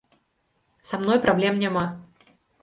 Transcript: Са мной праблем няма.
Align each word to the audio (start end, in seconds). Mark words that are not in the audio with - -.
Са 0.91 0.99
мной 1.01 1.19
праблем 1.27 1.61
няма. 1.65 1.85